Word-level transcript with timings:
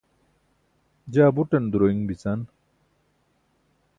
jaa 1.13 1.33
buṭan 1.35 1.63
duroin 1.71 2.01
bican 2.07 2.39